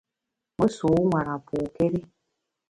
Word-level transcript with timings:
Me 0.57 0.65
sû 0.75 0.87
nwara 1.05 1.33
pôkéri. 1.45 2.01